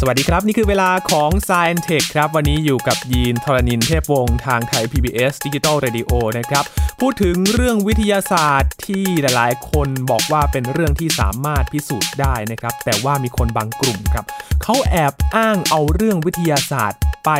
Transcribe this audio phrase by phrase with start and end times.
[0.00, 6.64] สวัสดีครับ นี่คือเวลาของ Science Tech ครับ วันนี้อยู่กับยีนทรณินเทพวงศ์ทางไทย PBS Digital Radio นะครับ
[7.00, 14.24] พูดถึงเรื่องวิทยาศาสตร์ที่หลายๆ คนบอกว่าเป็นเรื่องที่สามารถพิสูจน์ได้นะครับ แต่ว่ามีคนบางกลุ่มครับ
[14.62, 17.30] เขาแอบอ้างเอาเรื่องวิทยาศาสตร์ไป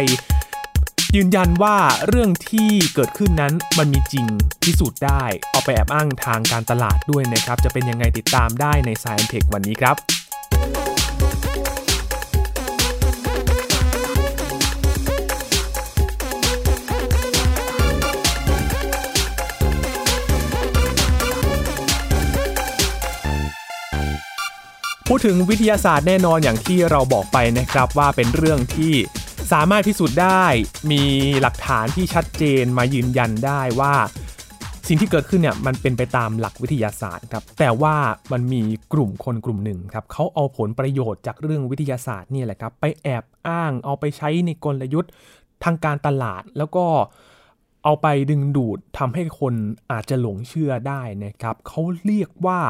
[1.17, 1.77] ยืนยันว่า
[2.09, 4.27] เรื่องที่เกิดขึ้นนั้นมันมีจริง
[4.65, 10.18] พิสูจน์ได้ เอาไปแอบอ้างทางการตลาดด้วยนะครับ จะเป็นยังไงติดตามได้ใน Science Tech วันนี้ครับ
[25.12, 28.95] พูดถึงวิทยาศาสตร์แน่นอนอย่างที่เราบอกไปนะครับว่าเป็นเรื่องที่
[29.53, 30.45] สามารถพิสูจน์ได้
[30.91, 31.03] มี
[31.41, 33.95] หลักฐานที่ชัดเจนมายืนยันได้ว่า
[34.89, 37.97] สิ่งที่เกิดขึ้นเนี่ยมันเป็นไปตามหลักวิทยาศาสตร์ครับแต่ว่า
[38.33, 45.13] มันมีกลุ่มคนกลุ่มหนึ่งครับเขาเอาผลประโยชน์จากเรื่องวิทยาศาสตร์นี่แหละครับไปแอบอ้างเอาไปใช้ในกลยุทธ์
[45.65, 46.85] ทางการตลาดแล้วก็
[47.85, 49.54] เอาไปดึงดูดทำให้คน
[49.93, 52.60] อาจจะหลงเชื่อได้นะครับเขาเรียกว่า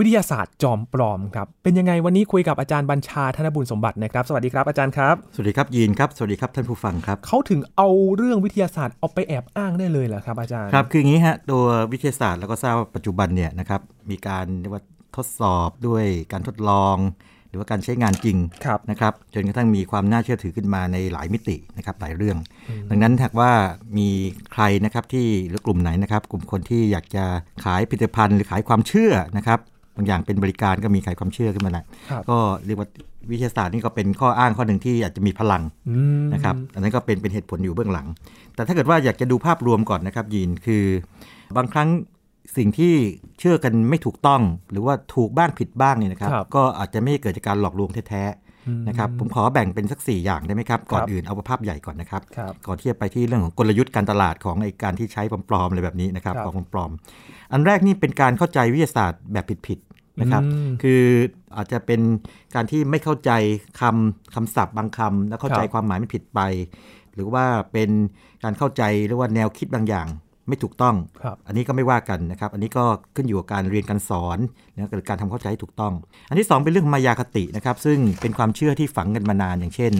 [0.00, 14.82] วิทยาศาสตร์จอมปลอมครับ เป็นยังไงวันนี้คุยกับอาจารย์บัญชาธนบุญสมบัตินะครับ สวัสดีครับอาจารย์ครับ สวัสดีครับยีนครับ สวัสดีครับท่านผู้ฟังครับ เขาถึงเอาเรื่องวิทยาศาสตร์เอาไปแอบอ้างได้เลยเหรอครับอาจารย์ ครับ คืออย่างนี้ฮะ ตัววิทยาศาสตร์แล้วก็ทราบว่าปัจจุบันเนี่ยนะครับ มีการเรียกว่า
[15.16, 16.98] ทดสอบด้วยการทดลอง
[17.48, 22.38] หรือว่าการใช้งานจริงครับนะครับ จนกระทั่งมีความน่าเชื่อถือขึ้นมาในหลายมิตินะครับหลายเรื่อง
[22.90, 23.52] ดังนั้นถ้าหากว่า
[23.98, 24.08] มี
[24.52, 27.24] ใครนะครับที่หรือกลุ่มไหนนะครับ กลุ่มคนที่อยากจะ
[27.64, 29.58] ขายผลิตภัณฑ์หรือขายความเชื่อนะครับ
[29.96, 32.88] บางอย่างเป็นบริการก็มีขายความเชื่อขึ้นมาแหละครับก็เรียกว่า
[33.30, 38.06] วิทยาศาสตร์นี่ก็เป็นข้ออ้างข้อหนึ่งที่อาจจะมีพลังอืมนะครับอันนั้นก็เป็นเป็นเหตุผลอยู่เบื้องหลัง
[38.54, 40.84] แต่ถ้าเกิดว่าอยากจะดูภาพรวมก่อนนะครับยีนคือ
[41.56, 41.88] บางครั้ง
[42.56, 42.94] สิ่งที่
[43.38, 59.89] เชื่อกันไม่ถูกต้อง หรือว่าถูกบ้างผิดบ้างเนี่ยนะครับครับก็อาจจะไม่เกิดจากการหลอกลวงแท้ๆนะครับผมขอแบ่งเป็นสัก 4 อย่างได้ไหมครับ ก่อนอื่นเอาภาพใหญ่ก่อนนะครับครับก่อนที่จะไปที่เรื่องของกลยุทธ์การตลาดของไอการที่ใช้ปลอมๆอะไรแบบนี้นะครับครับของปลอมๆอันแรกนี่เป็นการเข้าใจวิทยาศาสตร์แบบผิดๆ
[60.20, 61.02] นะครับอืมคือ
[61.56, 62.00] อาจจะเป็น
[62.54, 63.30] การที่ไม่เข้าใจ
[63.80, 66.40] คำคำศัพท์บางคำแล้วเข้าใจครับความหมายไม่ผิดไป
[67.14, 67.90] หรือว่าเป็น
[68.44, 70.06] การเข้าใจหรือว่าแนวคิดบางอย่าง
[70.48, 72.84] ไม่ถูกต้องครับอันนี้ก็ไม่ว่ากันนะครับ อันนี้ก็
[73.16, 74.38] ขึ้นอยู่กับการเรียนการสอน
[74.74, 75.92] นะเกิดการทำเข้าใจให้ถูกต้อง
[76.28, 79.92] อันที่สองเป็นเรื่องมายาคตินะครับ ซึ่งเป็นความเชื่อที่ฝังกันมานานอย่างเช่น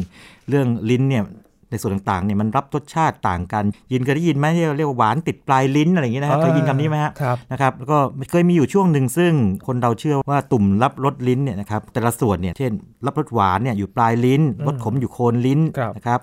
[0.49, 1.25] เรื่องลิ้นเนี่ย
[1.71, 7.99] ในส่วนต่างๆเนี่ยมันรับรสชาติต่างกัน ยินเคยได้ยินไหมที่เรียกว่าหวานติดปลายลิ้นอะไรอย่างเงี้ยนะฮะเคยยินคำนี้ไหมฮะครับนะครับแล้วก็
[8.31, 9.33] เคยมีอยู่ช่วงหนึ่งซึ่ง
[9.67, 12.73] คนเราเชื่อว่าตุ่มรับรสลิ้นเนี่ยนะครับแต่ละส่วนเนี่ยเช่น
[13.07, 16.21] รับรสหวานเนี่ยอยู่ปลายลิ้นรสขมอยู่โคนลิ้นครับนะครับ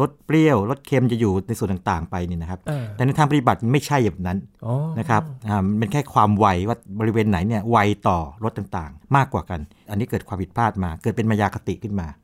[0.00, 7.76] รสเปรี้ยวรสเค็มจะอยู่ในส่วนต่างๆ ไปนี่นะครับอ่าแต่ในทางปฏิบัติไม่ใช่แบบนั้นอ๋อนะครับอ่ามันเป็นแค่ความไวว่าบริเวณไหนเนี่ยไว
[8.08, 12.23] ต่อรสต่างๆ มากกว่ากัน อันนี้เกิดความผิดพลาดมา เกิดเป็นมายาคติขึ้นมาโอ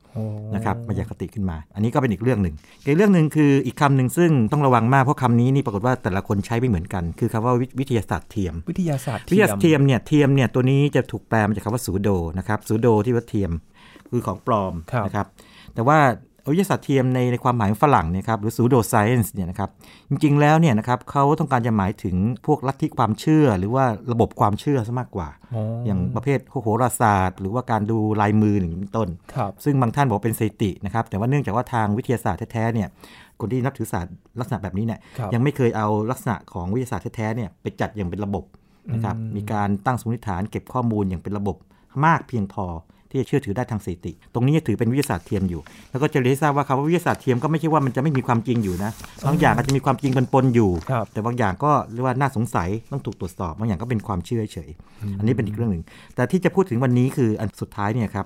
[0.55, 2.55] นะครับมายาคติขึ้นมา อันนี้ก็เป็นอีกเรื่องหนึ่ง
[2.85, 13.51] อีกเรื่องหนึ่งคืออีกคำหนึ่งซึ่งต้องระวังมากเพราะคำนี้นี่ปรากฏว่าแต่ละคนใช้ไม่เหมือนกัน คือคำว่าวิวิทยาศาสตร์เทียม วิทยาศาสตร์วิทยาศาสตร์เทียมเนี่ยเทียมเนี่ยตัวนี้จะถูกแปลมาจากคำว่า pseudo นะครับ pseudo ที่ว่าเทียม
[14.09, 15.27] คือของปลอมครับนะครับ
[15.73, 15.99] แต่ว่า
[16.49, 19.69] วิทยาศาสตร์เทียมในในความหมายของฝรั่งเนี่ยครับหรือ pseudoscience เนี่ยนะครับ
[20.09, 22.15] จริง ๆ แล้วเนี่ยนะครับเขาต้องการจะหมายถึง
[22.45, 32.87] พวกลัทธิความเชื่อ หรือว่าระบบความเชื่อซะมากกว่าอ๋ออย่างประเภทโหราศาสตร์ หรือว่าการดูลายมืออย่างนี้เป็นต้นครับซึ่งบางท่านบอกว่าเป็นสถิตินะครับแต่ว่าเนื่องจากว่าทางวิทยาศาสตร์แท้ๆเนี่ย
[33.39, 38.45] คนที่นับถือศาสตร์ลักษณะแบบนี้เนี่ยครับยังไม่เคยเอาลักษณะของวิทยาศาสตร์แท้ๆเนี่ยไปจัดอย่างเป็นระบบ
[38.93, 41.57] นะครับอืมมีการตั้งสมมติฐานเก็บข้อมูลอย่างเป็นระบบ
[42.05, 42.65] มากเพียงพอ
[43.11, 45.61] ที่จะเชื่อถือได้ทางสถิติ ตรงนี้จะถือเป็นวิทยาศาสตร์เทียมอยู่
[45.91, 48.91] แล้วก็จะเรียนให้ทราบว่าคำว่าวิทยาศาสตร์เทียมก็ไม่ใช่ว่ามันจะไม่มีความจริงอยู่นะ
[49.27, 54.69] บางอย่างอาจจะมีความจริงปนๆอยู่ครับแต่บางอย่างก็เรียกว่าน่าสงสัยต้องถูกตรวจสอบบางอย่างก็เป็นความเชื่อเฉย
[55.19, 55.83] อันนี้เป็นอีกเรื่องหนึ่ง
[56.15, 58.25] แต่ที่จะพูดถึงวันนี้คืออันสุดท้ายเนี่ยครับ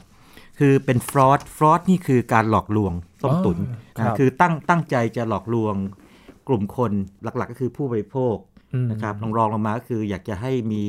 [0.60, 2.94] คือเป็นฟรอดฟรอดนี่คือการหลอกลวง
[3.24, 3.58] ต้มตุน
[3.98, 5.76] อ๋อครับนะคือตั้งตั้งใจจะหลอกลวง
[6.48, 6.92] กลุ่มคน
[7.24, 8.55] หลักๆ ก็คือผู้บริโภคอืม
[8.92, 10.84] นะครับรองรองลงมาก็คืออยากจะให้มี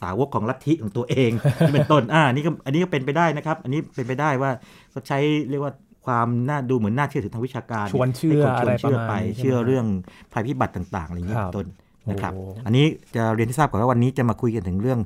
[0.00, 1.30] สาวกของลัทธิของตัวเอง
[1.66, 4.50] นี่เป็นต้นอ่านี่ก็อันนี้ก็เป็นไปได้นะครับ อันนี้เป็นไปได้ว่า
[4.90, 5.18] เขาใช้
[5.50, 5.72] เรียกว่า
[6.06, 9.86] ความน่าดูเหมือนน่าเชื่อถือทางวิชาการชวนเชื่อให้คนชวนเชื่อไปอะไรประมาณนี้ใช่ไหมเชื่อเรื่อง
[10.32, 11.66] ภัยพิบัติต่าง ๆ อะไรอย่างนี้ครับเป็นต้น
[12.10, 15.00] นะครับโอ้อันนี้จะเรียนที่ทราบก่อนว่าวันนี้จะมาคุยกันถึงเรื่อง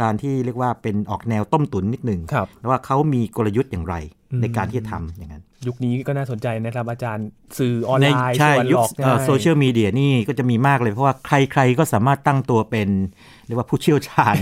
[0.00, 7.26] การที่เรียกว่าเป็นออกแนวต้มตุ๋นนิดหนึ่งครับแล้วว่าเขามีกลยุทธ์อย่างไรอืม ในการที่จะทำอย่างนั้น ยุคนี้ก็น่าสนใจนะครับ อาจารย์
[7.58, 12.88] สื่อออนไลน์ใช่ชวนยุหคลอกง่ายโซเชียลมีเดียนี่ก็จะมีมากเลย เพราะว่าใครๆก็สามารถตั้งตัวเป็น
[13.46, 14.36] เรียกว่าผู้เชี่ยวชาญ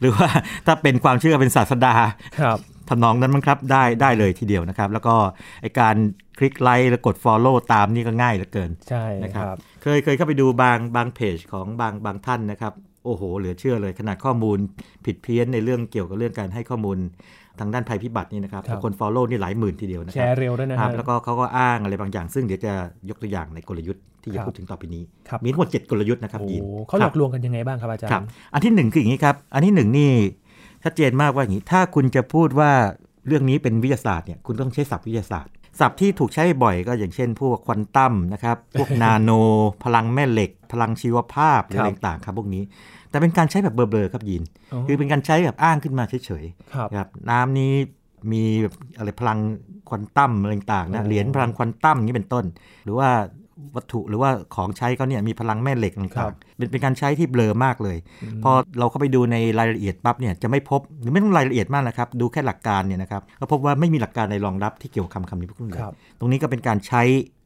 [0.00, 0.28] หรือว่า
[0.66, 1.94] ถ้าเป็นความเชื่อเป็นศาสดา
[2.42, 2.58] ครับ
[2.88, 5.14] ทำนองนั้นมั้งครับได้ได้เลยทีเดียวนะครับ แล้วก็
[5.62, 5.96] ไอการ
[6.38, 12.72] คลิกไลค์แล้วกด Follow ตามนี่ก็ง่ายเหลือเกินใช่นะคครับรับ เคยเคยเข้าไปดูบางบางเพจของบางบางท่านนะครับ
[13.04, 14.58] โอ้โห เหลือเชื่อเลยขนาดข้อมูล
[15.04, 16.98] ผิดเพี้ยนในเรื่องเกี่ยวกับเรื่องการให้ข้อมูล
[17.60, 22.72] ทางด้านภัยพิบัตินี่นะครับครับคน follow นี่หลายหมื่นทีเดียวนะแชครับร์เร็วด้วยนะครัฮะบแล้วก็เขาก็อ้างอะไรบางอย่าง ซึ่งเดี๋ยวจะ
[23.08, 30.12] ยกตัวอย่างในกลยุทธ์ที่ครัจะบพูดถึงต่อไปนี้ครับมีทั้งหมด7กลยุทธ์นะครับโอ้ยินเขาหลอกครับลวงกันยังไงบ้างครับอาจารครับย์อันที่หนึ่งคืออย่างนี้ครับอันที่หนึ่งนี่
[30.84, 32.70] ชัดเจนมากว่าอย่างนี้ถ้าคุณจะพูดว่า
[33.26, 39.30] เรื่องนี้เป็นวิทยาศาสตร์เนี่ยคุณต้องใช้ศัพท์วิทยาศาสตร์ศัพท์ที่ถูกใช้บ่อยก็อย่างเช่น พวกควอนตัมนะครับ พวกนาโน
[39.84, 42.62] พลังแม่เหล็ก พลังชีวภาพหรืออะไรต่างๆครับพวกนี้
[43.14, 46.44] แต่เป็นการใช้แบบเบลอๆครับยินอ๋อคือเป็นการใช้แบบอ้างขึ้นมาเฉย
[46.74, 47.72] ครับๆครับน้ำนี้
[48.32, 49.38] มีแบบอะไรพลัง
[49.88, 52.44] ควอนตัมอะไรต่างๆนะโอ้เหรียญพลังควอนตัมอย่างนี้เป็นต้น
[52.84, 53.08] หรือว่า
[53.76, 57.96] วัตถุหรือว่าของใช้เขาเนี่ยมีพลังแม่เหล็กครัต่างบๆเป็นเป็นการใช้ที่เบลอมากเลย
[58.44, 67.02] พอเราเข้าไปดูในรายละเอียดปั๊บเนี่ยจะไม่พบหรือไม่ต้องรายละเอียดมากนะครับ ดูแค่หลักการเนี่ยนะครับก็พบว่าไม่มีหลักการในรองรับที่เกี่ยวกับคำคำนี้พวกนี้เลยครับตรงนี้ก็เป็นการใช้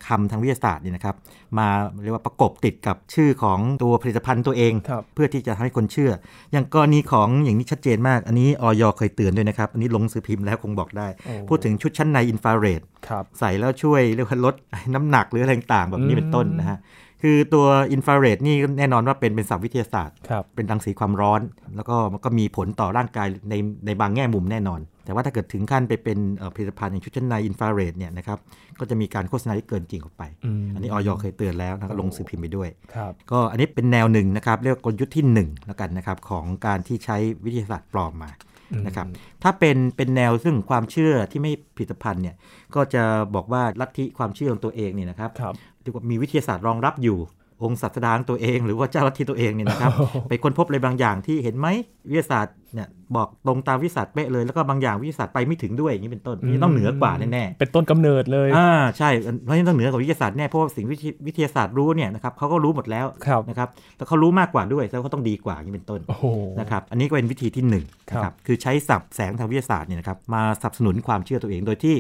[0.06, 1.16] คำทางวิทยาศาสตร์เนี่ยนะครับ
[1.58, 1.68] มา
[2.02, 6.10] เรียกว่าประกบติดกับชื่อของตัวผลิตภัณฑ์ตัวเองครับเพื่อที่จะทำให้คนเชื่อ
[6.52, 14.54] อย่างกรณีของอย่างนี้ชัดเจนมาก อันนี้ออยเคยเตือนด้วยนะครับ อันนี้ลงหนังสือพิมพ์แล้วคงบอกได้โอ้พูดถึงชุดชั้นในอินฟราเรดครับใส่แล้วช่วยเรียกว่าลด
[14.94, 16.78] น้ำหนักหรืออะไรต่างๆแบบนี้อืมเป็นต้นนะฮะ
[17.22, 21.40] คือตัวอินฟราเรดนี่แน่นอนว่าเป็นเป็นศัพท์วิทยาศาสตร์ครับเป็นรังสีความร้อน
[21.76, 23.54] แล้วก็มันก็มีผลต่อร่างกายใน
[23.86, 28.38] ในบางแง่มุมแน่นอน แต่ว่าถ้าเกิดถึงขั้นไปเป็นเอ่อผลิตภัณฑ์อย่างชุดชั้นในอินฟราเรดเนี่ยนะครับ
[28.80, 38.30] ก็จะมีการโฆษณาที่เกินจริงออกไปอืมอันนี้ออยเคยเตือนแล้วนะก็ลงสื่อพิมพ์ไปด้วยครับก็อันนี้เป็นแนวหนึ่งนะครับ เรียกว่ากลยุทธ์ที่1แล้วกันนะครับของการที่ใช้วิทยาศาสตร์ปลอมมา
[38.72, 39.06] อืมนะครับ
[39.42, 42.36] ถ้าเป็นเป็นแนวซึ่งความเชื่อที่ไม่ผลิตภัณฑ์เนี่ย
[42.74, 43.02] ก็จะ
[43.34, 45.77] บอกว่าลัทธิความเชื่อของตัวเองเนี่ยนะครับครับเรียกว่า
[46.10, 47.18] มีวิทยาศาสตร์รองรับอยู่
[47.64, 51.66] องค์ศาสดาของตัวเอง หรือว่าเจ้าลัทธิตัวเองเนี่ยนะครับโอ้โหไปค้นพบอะไรบางอย่างที่เห็นไหม
[52.08, 59.08] วิทยาศาสตร์เนี่ยบอกตรงตามวิทยาศาสตร์เป๊ะเลยแล้วก็บางอย่างวิทยาศาสตร์ไปไม่ถึงด้วยอย่างนี้เป็นต้นนี่ต้องเหนือกว่าแน่ๆเป็นต้นกำเนิดเลยอ่าใช่
[59.44, 66.24] เพราะฉะนั้นต้องเหนือกว่าวิทยาศาสตร์แน่เพราะว่าสิ่งวิทยวิทยาศาสตร์รู้เนี่ยนะครับเขาก็รู้หมดแล้วครับนะครับแต่เขารู้มากกว่าด้วยแล้วเขาต้องดีกว่าอย่างนี้เป็นต้นโอ้โห
[66.60, 71.96] นะครับอันนี้ก็เป็นวิธีที่หนึ่งครับนะครับคือใช้ศัพท์แสงทางวิทยาศาสตร์เนี่ยนะครับมาสนับสนุนความเชื่อตัวเองโดยที่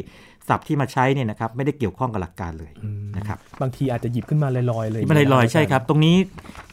[0.48, 6.16] ศัพท์ที่มาใช้เนี่ยนะครับไม่ได้เกี่ยวข้องกับหลักการเลยอืมนะครับบางทีอาจจะหยิบขึ้นมาลอยๆเลยที่มันลอยๆใช่ครับ ตรงนี้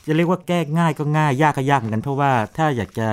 [0.08, 3.08] จะเรียกว่าแก้ง่ายก็ง่ายยากก็ยากเหมือนกันเพราะว่าถ้าอยากจะ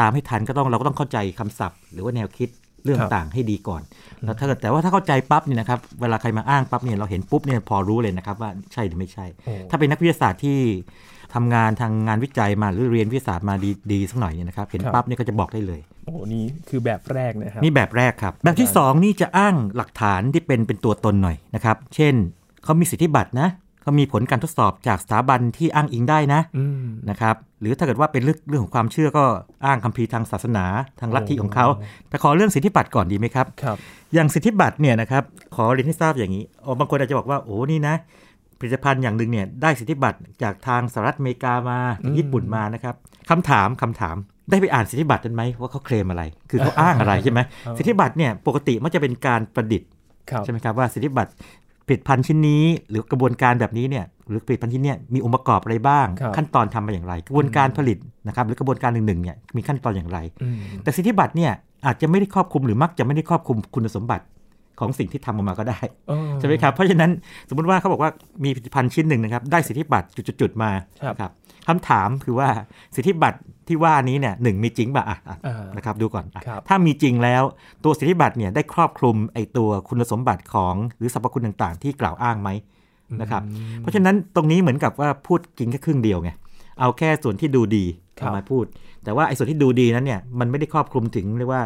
[0.00, 2.48] ตามให้ทันก็ต้องเราก็ต้องเข้าใจคำศัพท์ หรือว่าแนวคิด
[2.84, 3.82] เรื่องต่างๆให้ดีก่อน
[4.24, 10.58] แล้วถ้าเกิดแต่ว่าถ้าเข้าใจปั๊บเนี่ยนะครับเวลาใครมาอ้างปั๊บเนี่ยเราเห็นปุ๊บเนี่ยพอรู้เลยนะครับว่าใช่หรือไม่ใช่โอ้ถ้าเป็นนักวิทยาศาสตร์ที่
[11.34, 22.14] ทำงานทางงานวิจัยมาหรือเรียนวิทยาศาสตร์มาดีดีสักหน่อยเนี่ยนะครับเห็นครับปั๊บเนี่ยก็จะบอกได้เลย โอ้โหนี่คือแบบแรกนะครับนี่แบบแรกครับ แบบที่ 2 นี่จะอ้างหลักฐานที่เป็นเป็นตัวตนหน่อยนะครับ เช่น
[22.64, 23.48] เขามีสิทธิบัตรนะ
[23.82, 29.24] เขามีผลการทดสอบจากสถาบันที่อ้างอิงได้นะอืมนะครับหรือถ้าเกิดว่าเป็นเรื่องเรื่องของความเชื่อก็
[29.64, 30.64] อ้างคัมภีร์ทางศาสนา
[31.00, 33.76] ทางลัทธิของเขาโอ้แต่ขอเรื่องสิทธิบัตรก่อนดีไหมครับครับ
[34.14, 35.22] อย่างสิทธิบัตรเนี่ยนะครับ
[35.56, 37.94] ขอเรียนให้ทราบอย่างนี้อ๋อบางคนอาจจะบอกว่าโอ้นี่นะ
[38.58, 42.94] ผลิตภัณฑ์อย่างหนึ่งเนี่ยได้สิทธิบัตรจากทางสหรัฐอเมริกามาอืมญี่ปุ่นมานะครับ
[43.30, 44.16] คำถามคำถาม
[44.50, 49.88] ได้ไปอ่านสิทธิบัตรนั้นไหมว่าเขาเคลมอะไร คือเขาอ้างอะไรใช่ไหมอ๋อสิทธิบัตรเนี่ยปกติมันจะเป็นการประดิษฐ์
[50.30, 51.30] ครับใช่ไหมครับว่าสิทธิบัตร
[51.86, 61.52] ผลิตภัณฑ์ชิ้นนี้ หรือกระบวนการแบบนี้เนี่ยหรือผลิตภัณฑ์ชิ้นเนี้ยมีองค์ประกอบอะไรบ้างครับขั้นตอนทำมาอย่างไร กระบวนการผลิตนะครับหรือกระบวนการหนึ่งๆเนี่ยมีขั้นตอนอย่างไรอืมแต่สิทธิบัตรเนี่ย
[61.86, 64.24] อาจจะไม่ได้ครอบคลุมหรือมักจะไม่ได้ครอบคลุมคุณสมบัติ
[64.80, 65.78] ของสิ่งที่ทำออกมาก็ได้
[66.08, 67.10] เออใช่ไหมครับเพราะฉะนั้น
[67.48, 68.10] สมมุติว่าเขาบอกว่า
[68.44, 70.06] มีผลิตภัณฑ์ชิ้นหนึ่งนะครับได้สิทธิบัตร
[70.40, 70.70] จุดๆๆมา
[71.02, 71.30] ครับนะครับ
[71.68, 72.48] คำถามคือว่า
[72.94, 73.38] สิทธิบัตร
[73.68, 77.42] ที่ว่านี้เนี่ยหนึ่งมีจริงป่ะอะอะอ่านะครับดูก่อนอะครับถ้ามีจริงแล้ว
[77.84, 82.50] ตัวสิทธิบัตรเนี่ยได้ครอบคลุมไอตัวคุณสมบัติของหรือสรรพคุณต่างๆ ที่กล่าวอ้างไหม
[83.20, 86.30] นะครับอืมเพราะฉะนั้นตรงนี้เหมือนกับว่าพูดกินแค่ครึ่งเดียวไง
[86.80, 87.84] เอาแค่ส่วนที่ดูดี
[88.18, 88.64] ครับเอามาพูด
[89.04, 91.62] แต่ว่าไอ้ส่วนที่ดูดีนั้นเนี่ยมันไม่ได้ครอบคลุมถึงเรียกว่า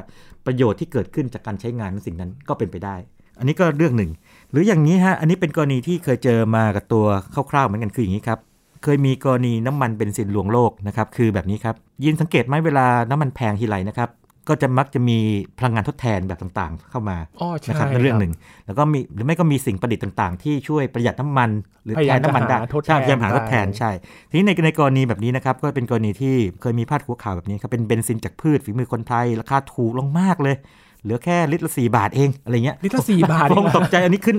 [0.46, 2.96] ประโยชน์ที่เกิดขึ้นจากการใช้งานของสิ่งนั้นก็เป็นไปได้
[3.38, 4.10] อันนี้ก็เรื่องหนึ่ง
[4.50, 7.04] หรืออย่างนี้ฮะอันนี้เป็นกรณีที่เคยเจอมากับตัว
[7.50, 8.38] คร่าวๆเหมือนกันคืออย่างนี้ครับ
[8.82, 11.74] เคยมีกรณีน้ำมันเบนซินลวงโลกนะครับคือแบบนี้ครับ
[12.04, 14.08] ยินสังเกตไหมเวลาน้ำมันแพงทีไรนะครับ
[14.48, 15.18] ก็จะมักจะมี
[15.58, 18.32] พลังงานทดแทนแบบต่างๆ เข้ามาอ๋อใช่นะครับนั่นเรื่องหนึ่ง
[18.66, 21.50] แล้วก็มีหรือไม่ก็มีสิ่งประดิษฐ์ต่างๆ ที่ช่วยประหยัดน้ำมัน
[21.84, 23.90] หรือพยายามแทนน้ำมันได้จะหาทดแทนใช่พยายามหาทดแทนได้ใช่
[24.30, 30.56] ทีนี้ในในกรณีแบบนี้นะครับ ก็เป็นกรณีที่เคยมีพาดหัวข่าวแบบนี้ครับเป็นเบนซินจากพืชฝีมือคนไทยราคาถูกลงมากเลย
[31.02, 34.36] เหลือแค่ลิตรละสี่บาทเองอะไรเงี้ยลิตรละสี่บาทผมเองนะตกใจอันนี้ขึ้น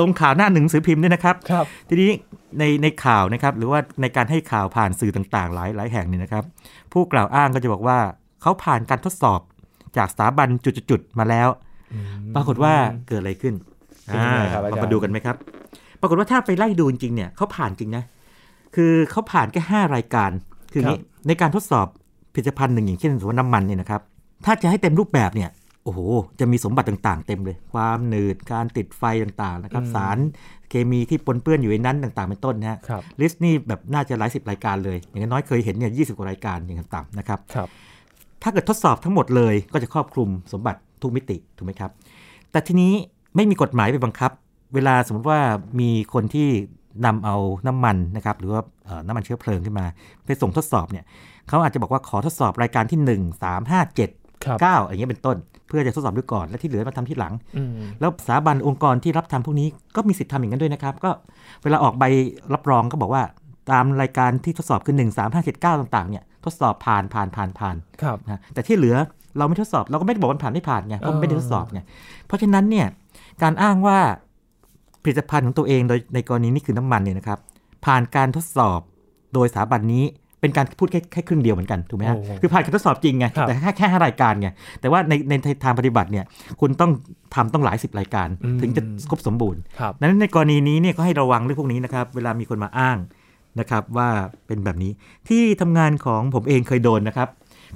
[0.00, 2.10] ลงข่าวหน้าหนึ่งสือพิมพ์ด้วยนะครับครับ ทีนี้
[2.58, 6.44] ในในข่าวนะครับหรือว่าในการให้ข่าวผ่านสื่อต่างๆ หลายหลายแห่งเนี่ยนะครับ
[6.92, 7.98] ผู้กล่าวอ้างก็จะบอกว่า
[8.42, 9.40] เขาผ่านการทดสอบ
[9.96, 11.48] จากสถาบันจุดๆๆมาแล้ว
[12.34, 12.74] ปรากฏว่า
[13.08, 13.54] เกิดอะไรขึ้น
[14.04, 15.36] เป็นยังไงครับอาจารย์เรามาดูกันไหมครับ
[16.00, 18.04] ปรากฏว่าถ้าไปไล่ดูจริงๆเนี่ยเขาผ่านจริงนะ
[18.74, 20.30] คือเขาผ่านแค่ห้ารายการ
[20.72, 21.86] คืออย่างนี้ในการทดสอบ
[22.34, 24.00] ผลิตภัณฑ์หนึ่งอย่างเช่นสมมติว่าน้ำมันเนี่ยนะครับ
[24.44, 25.50] ถ้าจะให้เต็มรูปแบบเนี่ย
[25.84, 26.00] โอ้โห
[26.40, 30.18] จะมีสมบัติต่างๆ เต็มเลย ความหนืด การติดไฟต่างๆนะครับอืมสาร
[30.68, 37.68] เคมีที่ปนเปื้อนอยู่ในนั้นต่างๆ เป็นต้นนะฮะครับลิสต์นี่แบบน่าจะหลายสิบรายการเลย อย่างน้อยเคยเห็นเนี่ยยีกว่ารายการอย่างต่ำนะครับครับ
[38.42, 41.90] ถ้าเกิดทดสอบทั้งหมดเลยก็จะครอบคลุมสมบัติทุกมิติถูกไหมครับ
[42.50, 42.92] แต่ทีนี้
[43.36, 44.30] ไม่มีกฎหมายไปบังคับ
[44.74, 45.40] เวลาสมมติว่า
[45.80, 46.48] มีคนที่
[47.06, 49.86] นำเอาน้ำมันนะครับหรือว่าเอ่อน้ำมันเชื้อเพลิงขึ้นมา
[50.26, 51.04] ไปส่งทดสอบเนี่ย
[51.48, 61.10] เขาอาจจะบอกว่าขอทดสอบรายการที่ 1 3 5 7ครับ9อย่างเงี้ยเป็นต้น เพื่อจะทดสอบด้วยก่อนและที่เหลือมาทำที่หลังอืมแล้วสถาบันองค์กรที่รับทำพวกนี้ก็มีสิทธิ์ทำอย่างนั้นด้วยนะครับ ก็
[61.62, 62.04] เวลาออกใบ
[62.54, 63.22] รับรองก็บอกว่า
[63.70, 68.96] ตามรายการที่ทดสอบคือ 1 3 5 7 9 ต่างๆเนี่ย ทดสอบผ่านผ่านผ่านผ่านครับนะแต่ที่เหลือ
[69.38, 71.80] เราไม่ทดสอบเราก็ไม่ได้บอกว่าผ่านไม่ผ่านไงเพราะมันไม่ได้ทดสอบไง
[72.26, 72.86] เพราะฉะนั้นเนี่ย
[73.42, 73.98] การอ้างว่า
[75.02, 77.38] ผลิตภัณฑ์ของตัวเองโดยในกรณีนี้คือน้ำมันเนี่ยนะครับ
[77.86, 78.80] ผ่านการทดสอบ
[79.34, 80.04] โดยสถาบันนี้
[80.40, 84.48] เป็นการพูดแค่แค่ครึ่งเดียวเหมือนกันถูกไหมฮะโอ้โหคือผ่านการทดสอบจริงไงครับแต่แค่แค่ห้ารายการไง
[84.80, 85.34] แต่ว่าในใน
[85.64, 86.24] ทางปฏิบัติเนี่ย
[86.60, 86.90] คุณต้อง
[87.34, 92.96] ทำต้องหลายสิบรายการอืมถึงจะครบสมบูรณ์ครับดังนั้นในกรณีนี้เนี่ยก็ให้ระวังเรื่องพวกนี้นะครับ เวลามีคนมาอ้าง
[93.60, 94.08] นะครับว่า
[94.46, 94.92] เป็นแบบนี้
[95.28, 97.28] ที่ทำงานของผมเองเคยโดนนะครับ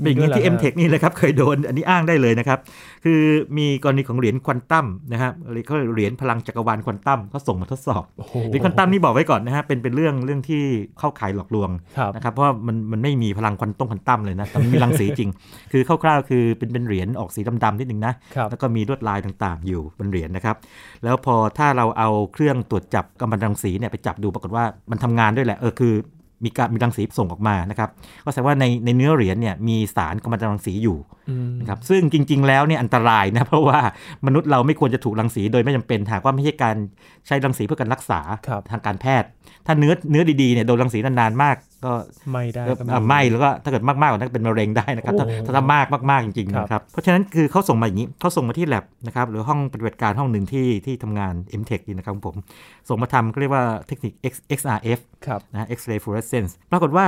[0.02, 2.58] เป็นอย่างนี้ที่มีด้วยเหรอ m t e c h นี่เลยครับเคยโดนอันนี้อ้างได้เลยนะครับ
[3.04, 3.20] คือ
[3.58, 10.62] มีกรณีของเหรียญควอนตัมนะครับเขาเรียกเหรียญพลังจักรวาลควอนตัมเขาส่งมาทดสอบโอ้โหเหรียญควอนตัมนี่บอกไว้ก่อนนะฮะเป็นเป็นเรื่องเรื่องที่
[10.98, 15.30] เข้าข่ายหลอกลวงครับนะครับเพราะว่ามันมันไม่มีพลังควอนตัมควอนตัมเลยนะแต่มันมีรังสีจริง
[15.72, 20.56] คือคร่าวๆคือเป็นเป็นเหรียญออกสีดำๆนิดนึงนะครับแล้วก็มีลวดลายต่างๆ อยู่บนเหรียญนะครับ
[21.04, 25.94] แล้วพอถ้าเราเอาเครื่องตรวจจับกำมะถันรังสีเนี่ยไปจับดูปรากฏว่ามันทำงานด้วยแหละเออคือ
[26.44, 27.90] มีการมีรังสีส่งออกมานะครับ
[28.24, 30.98] ก็แสดงว่าในในเนื้อเหรียญเนี่ยมีสารกัมมันตรังสีอยู่
[31.61, 33.78] นะครับซึ่งจริง ๆ แล้วเนี่ยอันตรายนะเพราะว่า
[34.26, 36.76] มนุษย์เราไม่ควรจะถูกรังสีโดยไม่จำเป็นหากว่าไม่ใช่การ
[37.26, 39.28] ใช้รังสีเพื่อการรักษาครับทางการแพทย์
[39.66, 41.92] ถ้าเนื้อเนื้อดีๆเนี่ยโดนรังสีนานๆมากก็
[42.33, 52.37] ไม่ได้ก็ก็อะไหม่แล้วก็ถ้าเกิดมากๆกว่านั้นเป็นมะเร็งได้นะครับถ้าโอ้ถ้าถ้ามากมากๆจริงๆครับนะครับเพราะฉะนั้นคือเขาส่งมาอย่างนี้เขาส่งมาที่ lab นะครับหรือห้องปฏิบัติการห้องหนึ่งที่ที่ทำงาน MTech นี่นะครับของผม
[52.88, 57.06] ส่งมาทำก็เรียกว่าเทคนิค X XRF ครับนะ X-ray fluorescence ปรากฏว่า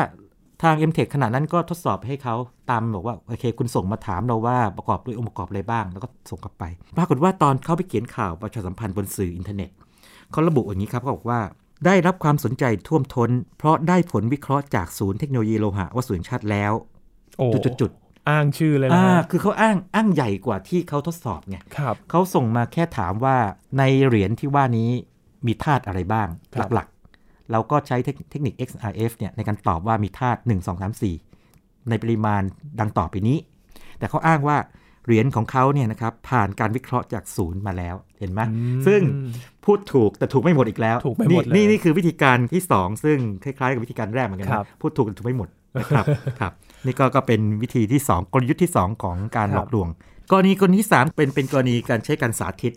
[0.63, 2.35] ทาง MTech ขณะนั้นก็ทดสอบให้เขา
[2.71, 6.65] ตามบอกว่าโอเค คุณส่งมาถามเราว่าประกอบด้วยองค์ประกอบอะไรบ้าง แล้วก็ส่งกลับไป
[6.97, 9.71] ปรากฏว่าตอนเขาไปเขียนข่าวประชาสัมพันธ์บนสื่ออินเทอร์เน็ต
[10.31, 11.41] เขาระบุอย่างนี้ครับเขาบอกว่า
[11.87, 16.73] ได้รับความสนใจท่วมท้น เพราะได้ผลวิเคราะห์จากศูนย์เทคโนโลยีโลหะวัสดุแห่งชาติแล้ว
[17.39, 17.47] โอ้
[17.81, 17.93] จุด
[18.29, 23.37] อ้างชื่อเลยๆนะอ่าฮะคือเขาอ้างอ้างใหญ่กว่าที่เขาทดสอบไงครับเขาส่งมาแค่ถามว่า
[23.79, 24.91] ในเหรียญที่ว่านี้
[25.47, 26.98] มีธาตุอะไรบ้างครับหลักๆ
[27.53, 31.03] เราก็ใช้เทคเทคนิค XRF เนี่ยในการตอบว่ามีธาตุ1 2 3
[31.41, 32.43] 4 ในปริมาณ
[32.81, 33.39] ดังต่อไปนี้
[33.99, 34.59] แต่เขาอ้างว่า
[35.05, 39.01] เหรียญของเขาเนี่ยนะครับผ่านการวิเคราะห์จากศูนย์มาแล้วเห็นไหมอืมซึ่ง
[39.65, 45.49] พูดถูกแต่ถูกไม่หมดอีกแล้วถูกไม่หมดนี่เลยนี่นี่คือวิธีการที่ 2 ซึ่งคล้ายๆกับวิธีการแรกเหมือนกันครันะบพูดถูกแต่ถูกไม่หมด
[45.81, 46.05] นะครับ
[46.41, 46.53] ครับ
[46.87, 49.89] นี่ก็ก็เป็นวิธีที่ 2 กลยุทธ์ที่ 2 ของการหลอกลวง
[50.31, 52.75] กรณีกรณีที่3เป็นเป็นกรณีการใช้การสาธิต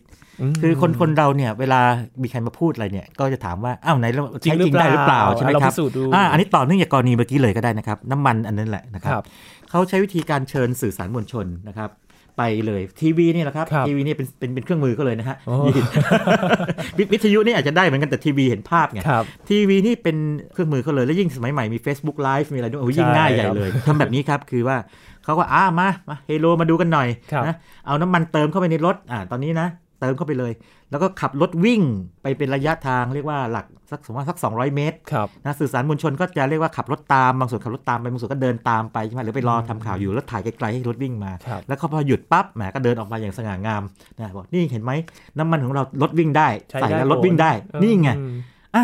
[0.51, 1.79] มคือคนคนเราเนี่ยเวลา
[2.21, 9.25] มีใครมาพูดอะไรเนี่ย ก็จะถามว่าอ้าวไหนเราจริงใช้หรือจริงได้หรือเปล่าเปล่าใช่ไหมเราครัพิบสูจน์ดูอ่าอันนี้ต่อเนื่องจากกรณีเมื่อกี้เลยก็ได้นะครับ น้ำมันอันนั้นแหละนะครัครับบ
[9.69, 11.89] เขาใช้วิธีการเชิญสื่อสารมวลชนนะครับ
[12.37, 15.55] ไปเลยทีวีนี่แหละครับครับทีวีนี่เป็นเป็นเป็นเครื่องมือก็เลยนะฮะโอ้
[16.97, 20.17] วิวิทยุนี่อาจจะได้เหมือนกันแต่ทีวีเห็นภาพไงครับทีวีนี่เป็น
[20.53, 24.77] เครื่องมือเขาเลยแล้วยิ่งสมัยใหม่มี Facebook Live มีอะไรด้วยโอ้ยยิ่งใช่ง่ายใหญ่ครับเลยทำแบบนี้ครับคือว่า
[25.23, 29.67] เขาก็อ่ามามาเฮโลมาดูกันหน่อยครับนะเอาน้ำมันเติมเข้าไปในรถอ่าตอนนี้นะ
[30.01, 30.51] เติมเข้าไปเลย
[30.91, 31.81] แล้วก็ขับรถวิ่ง
[32.21, 43.83] ไปเป็นระยะทางเรียกว่าหลักสักสมมติว่าสัก 200 เมตรครับนะสื่อสารมวลชนก็จะเรียกว่าขับรถตามบางส่วนขับรถตามไปบางส่วนก็เดินตามไปใช่ไหมหรือไปรอทำข่าวอยู่แล้วถ่ายไกลๆให้รถวิ่งมาครับแล้วเขาพอหยุดปั๊บแหมก็เดินออกมาอย่างสง่างาม
[44.19, 44.91] นะบอกนี่เห็นไหม
[45.37, 48.33] น้ำมันของเรารถวิ่งได้ใช้ใส่ได้แล้วรถวิ่งได้ผลนี่ไงอืม
[48.75, 48.83] อะ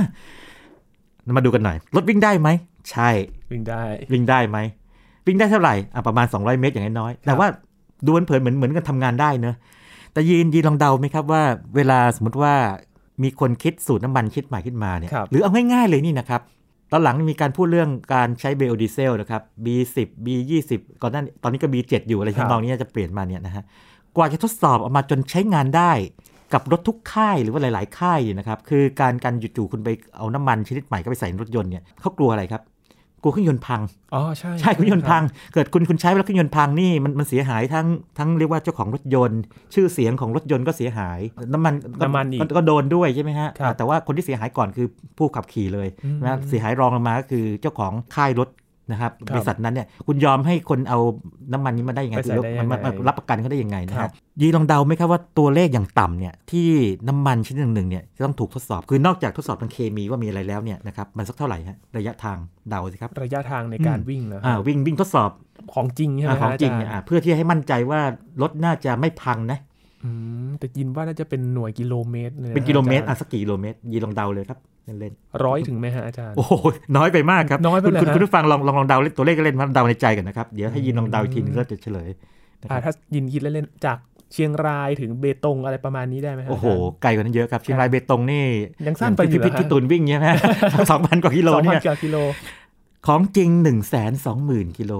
[1.38, 2.50] มาดูกันหน่อยรถวิ่งได้ไหม
[2.91, 3.09] ใช่
[3.51, 3.83] วิ่งได้
[4.13, 4.57] วิ่งได้ไหม
[5.27, 7.47] วิ่งได้เท่าไหร่อะประมาณ 200 เมตรอย่างน้อยๆแต่ว่า
[8.05, 9.55] ดูเผินๆเหมือนเหมือนกันทำงานได้เนอะ
[10.17, 11.43] แต่ยีนยีนลองเดาไหมครับว่า
[11.75, 12.53] เวลาสมมติว่า
[13.24, 16.41] มีคนคิดสูตรน้ำมันคิดใหม่ขึ้นมาเนี่ยครับหรือเอาง่ายๆเลยนี่นะครับ
[16.91, 20.71] ตอนหลังมีการพูดเรื่องการใช้เบโอดีเซลนะครับ B10 B20
[21.01, 23.63] ก่อนหน้านี้ตอนนี้ก็ B7 อยู่อะไรครับทำนองนี้จะเปลี่ยนมาเนี่ยนะฮะ
[24.15, 25.91] กว่าจะทดสอบออกมาจนใช้งานได้
[26.53, 32.62] กับรถทุกค่ายหรือว่าหลาย ๆ ค่ายเนี่ยนะครับ คือการการจู่ๆคุณไปเอาน้ำมันชนิดใหม่ก็ไปใส่ในรถยนต์เนี่ยเขากลัวอะไรครับ
[33.21, 33.81] กลัวเครื่องยนต์พัง
[34.13, 39.41] อ๋อใช่ใช่เครื่องยนต์พัง เกิดคุณคุณใช้ไปแล้วเครื่องยนต์พังนี่มันมันเสียหายทั้งทั้งเรียกว่าเจ้าของรถยนต์
[39.74, 41.19] ชื่อเสียงของรถยนต์ก็เสียหาย
[41.53, 48.50] น้ำมันก็น้ำมันอีกก็โดนด้วยใช่ไหมฮะครับแต่ว่าคนที่เสียหายก่อนคือผู้ขับขี่เลยอืมนะเสียหายรองลงมาก็คือเจ้าของค่ายรถ
[48.91, 51.00] นะครับครับบริษัทนั้นเนี่ยคุณยอมให้คนเอา
[51.53, 56.67] น้ำมันนี้มาได้ยังไงไปใส่ได้ยังไงมันมันรับประกันเขาได้ยังไงนะคครัรับบยีลองเดาไหมครับว่าตัวเลขอย่างต่ำเนี่ยที่
[57.08, 62.38] น้ำมันชนิดหนึ่งๆเนี่ยจะต้องถูกทดสอบคือนอกจากทดสอบทางเคมีว่ามีอะไรแล้วเนี่ยนะครับมันสักเท่าไหร่ฮะระยะทาง
[62.70, 65.32] เดาสิครับระยะทางในการอืมวิ่งนะอ่าวิ่งวิ่งทดสอบ
[65.74, 68.00] ของจริงใช่ไหมอ่าของจริงาาเนี่ยอ่าเพื่อที่ให้มั่นใจว่า
[68.41, 69.60] รถน่าจะไม่พังนะ
[70.03, 70.10] อื
[70.48, 74.60] มแต่ยินว่าน่าจะเป็นหน่วยกิโลเมตรลยะเป็นกิโลเมตรอาอะจารย์สักกี่กิโลเมตรยีลองเดาเลยครับ
[75.00, 76.53] เล่นๆร้อยถึงไหมฮะอาจารย์ โอ้โห
[76.98, 82.10] น้อยไปมากครับ น้อยไปคุณเลยคุณฮะคุณผู้ฟังลองลองลองเดาตัวเลขเล่นๆมาเดาในใจกันนะครับ เดี๋ยวให้ยินลองเดาอีกทีนึงแล้วจะเฉลย
[82.62, 83.98] นะคอ่ารับถ้ายินคิดเล่นๆจาก
[84.34, 88.46] เชียงรายถึงเบตงอะไรประมาณนี้ได้ไหมฮะโอ้โหาจารย์ไกลกว่านั้นเยอะครับ เชียงรายเบตงนี่
[88.88, 90.27] ยังสั้นไปอยู่พี่เหรอพี่ฮะตูนวิ่งใช่ไหม
[90.91, 92.17] สองพันกว่ากิโลสองพัเนี่นยกิโล
[93.08, 94.94] ของจริง1นึ่งแสนสองหมื่นกิโล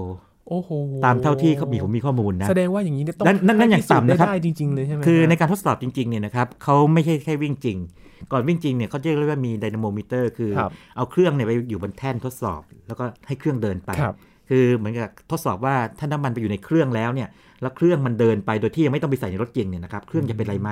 [0.48, 0.70] โอ้โห
[1.04, 7.76] ตามเท่าที่เขามีผมมีข้อมูลนะแสดงว่าอย่างนี้เนี่ยต้องนั่นนั่นนั่นอย่างต่ำนะครับให้พิสูจได้จริงๆเลยใช่ไหมคือในฮะการทดสอบจริงๆเนี่ยนะครับเขาไม่ใช่แค่วิ่งจริง
[8.32, 14.14] ก่อนวิ่งจริงเนี่ยเขาจะเรียกว่ามีไดนาโมมิเตอร์คือครับเอาเครื่องเนี่ยไปอยู่บนแท่นทดสอบ แล้วก็ให้เครื่องเดินไปครับ
[14.50, 17.28] คือเหมือนกับทดสอบว่าถ้าน้ำมันไปอยู่ในเครื่องแล้วเนี่ย
[17.62, 20.70] แล้วเครื่องมันเดินไปโดยที่ยังไม่ต้องไปใส่ในรถจริงเนี่ยนะครับเครื่องจะเป็นไรไหม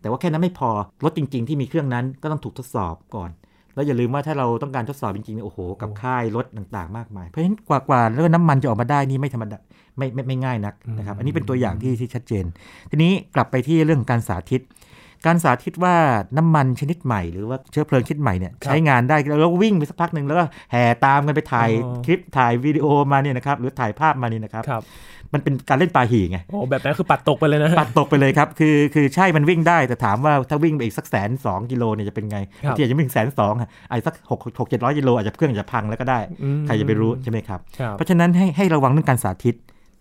[0.00, 0.70] แต่ว่าแค่นั้นไม่พอ
[1.04, 3.30] รถจริง ๆ ที่มีเครื่องนั้นก็ต้องถูกทดสอบก่อน
[3.76, 9.58] แล้วอย่าลืมว่าถ้าเราต้องการทดสอบจริงๆเนี่ยโอ้โห กับค่ายรถต่างๆ มากมาย เพราะฉะนั้นกว่ากว่าแล้วก็น้ำมันจะออกมาได้นี่ไม่ธรรมดา
[9.98, 12.44] ไม่ไม่ไม่ง่ายนักนะครับ อันนี้เป็นตัวอย่างที่ที่ชัดเจน
[12.90, 14.62] ทีนี้กลับไปที่เรื่องการสาธิต
[15.26, 15.94] การสาธิตว่า
[16.36, 21.70] น้ำมันชนิดใหม่หรือว่าเชื้อเพลิงชนิดใหม่เนี่ยใช้งานได้แล้วก็วิ่งไปสักพักหนึ่งแล้วก็แห่ตามกันไปถ่าย
[22.06, 24.84] คลิปถ่ายวิดีโอมาเนี่ยนะครับหรือถ่ายภาพมานี่นะครับครับ
[25.34, 39.56] มันเป็นการเล่นปาหี่ไงโอ้แบบนั้นคือปัดตกไปเลยนะฮะปัดตกไปเลยครับคือคือใช่มันวิ่งได้แต่ถามว่าถ้าวิ่งไปอีกสักแสนสองกิโลเนี่ยจะเป็นไงครับบางทีอาจจะไม่ถึงแสนสองอะไอ้สักหกหกเจ็ดร้อยกิโลอาจจะเครื่องอาจจะพังแล้วก็ได้อืมใครจะไปรู้ใช่ไหมครับครับ เพราะฉะนั้นให้ให้ระวังเรื่องการสาธิต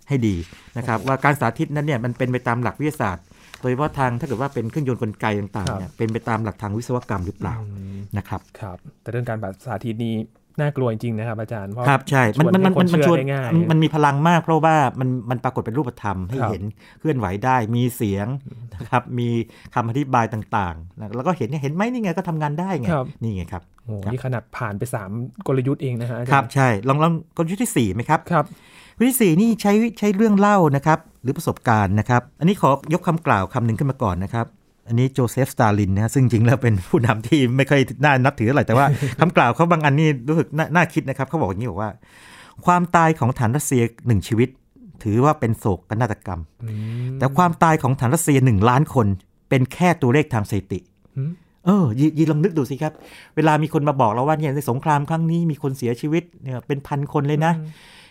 [0.09, 0.35] ให้ดี
[0.77, 10.15] นะครับว่าการสาธิตนั้นเนี่ยมันเป็นไปตามหลักวิทยาศาสตร์โดยเฉพาะทางถ้าเกิดว่าเป็นเครื่องยนต์กลไกต่างๆเนี่ยเป็นไปตามหลักทางวิศวกรรมหรือเปล่าอืมนะครับครับแต่เรื่องการสาธิตนี้
[10.61, 16.63] น่ากลัวจริงๆนะครับอาจารย์เพราะครับใช่ มันมันมันชวนให้มันชวนคนเชื่อได้ง่ายมันมันมีพลังมากเพราะว่ามันมันปรากฏเป็นรูปธรรมให้ครับเห็น
[16.99, 18.27] เคลื่อนไหวได้มีเสียง
[18.75, 19.29] นะครับมี
[19.73, 25.11] คำอธิบายต่างๆนะแล้วก็เห็นเนี่ยเห็นไหมนี่ไงก็ทำงานได้ไงครับนี่ไงครับโอ้โหครับนี่ขนาดผ่านไปสาม
[25.47, 28.45] กลยุทธ์เองนะฮะอาจารย์ครับใช่ลองลองกลยุทธ์ที่สี่ไหมครับครับ
[28.99, 34.45] วิธีสี่นี่ใช้ใช้เรื่องเล่านะครับ หรือประสบการณ์นะครับ อันนี้ขอยกคำกล่าวคำหนึ่งขึ้นมาก่อนนะครับ
[34.87, 38.85] อันนี้โจเซฟสตาลินนะซึ่งจริงแล้วเป็นผู้นำที่ไม่ค่อยน่านับถือเท่าไหร่แต่ว่า
[39.19, 41.91] คำกล่าวเขาบางอันนี่รู้สึกน่าน่าคิดนะครับเขาบอกอย่างนี้บอกว่า
[42.65, 44.49] ความตายของทหารรัสเซียหนึ่งชีวิต
[45.03, 46.69] ถือว่าเป็นโศกนาฏกรรมอื
[47.13, 49.07] มแต่ความตายของทหารรัสเซียหนึ่งล้านคน
[49.49, 50.79] เป็นแค่ตัวเลขทางสถิติ
[51.17, 51.31] อืม
[51.65, 52.93] เออยียีลองนึกดูสิครับ
[53.35, 57.53] เวลามีคนมาบอกเราว่าเนี่ยในสงครามครั้งนี้มีคนเสียชีวิตเนี่ยเป็นพันคนเลยนะ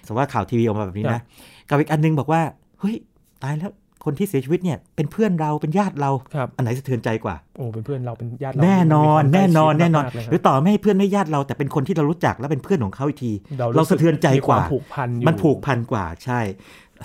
[0.07, 1.23] สมมติว่าข่าวทีวีออกมาแบบนี้นะครับ
[1.69, 2.41] กับอีกอันนึงบอกว่า
[2.81, 2.95] เฮ้ย
[3.43, 3.73] ตายแล้ว
[4.05, 16.41] คนที่เสียชีวิตเนี่ยเป็นเพื่อนเราเป็นญาติเราครับอันไหนสะเทือนใจกว่า โอ้เป็นเพื่อนเราเป็นญาติเราแน่นอนมีความแน่นอนใกล้ชิดแน่นอนมากๆเลยคหรืรัอบต่อไม่ให้เพื่อนไม่ญาติเราแต่เป็นคนที่เรารู้จักและเป็นเพื่อนของเขาอีกที เราเราสะเทือนใจกว่ามีคมผูกพันอยู่มันผูกพันกว่าใช่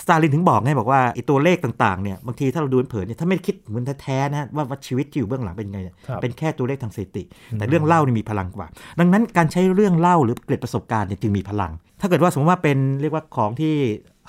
[0.03, 8.67] สตาลินถึงบอกไงบอกว่าไอ้ตัวเลขต่างๆเนี่ยบางทีถ้าเราดูเผินๆเนี่ยถ้าไม่คิดเหมือนแท้ๆนะว่าว่าชีวิตที่อยู่เบื้องหลังเป็นไงเนี่ยครับเป็นแค่ตัวเลขทางสถิติ แต่เรื่องเล่านี่มีพลังกว่า
[8.99, 13.75] ดังนั้นการใช้เรื่องเล่าหรือเกร็ดประสบการณ์เนี่ยจึงมีพลัง ถ้าเกิดว่าสมมติว่าเป็นเรียกว่าของที่